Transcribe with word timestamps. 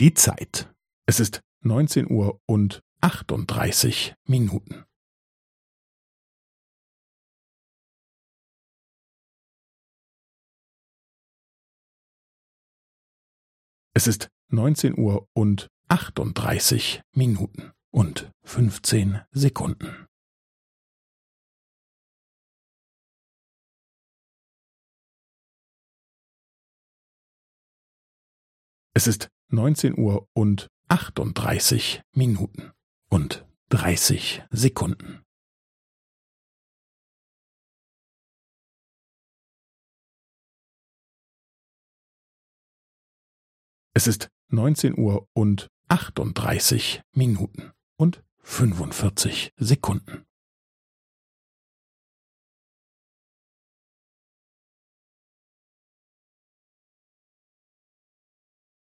Die 0.00 0.14
Zeit. 0.14 0.72
Es 1.06 1.18
ist 1.18 1.40
neunzehn 1.58 2.08
Uhr 2.08 2.40
und 2.46 2.84
achtunddreißig 3.00 4.14
Minuten. 4.28 4.84
Es 13.92 14.06
ist 14.06 14.28
neunzehn 14.52 14.96
Uhr 14.96 15.26
und 15.32 15.66
achtunddreißig 15.88 17.02
Minuten 17.16 17.72
und 17.90 18.30
fünfzehn 18.44 19.22
Sekunden. 19.32 20.06
Es 28.94 29.08
ist 29.08 29.28
neunzehn 29.48 29.98
Uhr 29.98 30.28
und 30.34 30.68
achtunddreißig 30.88 32.02
Minuten 32.12 32.72
und 33.08 33.46
dreißig 33.70 34.42
Sekunden. 34.50 35.24
Es 43.94 44.06
ist 44.06 44.28
neunzehn 44.48 44.96
Uhr 44.96 45.26
und 45.32 45.68
achtunddreißig 45.88 47.02
Minuten 47.12 47.72
und 47.96 48.22
fünfundvierzig 48.38 49.52
Sekunden. 49.56 50.27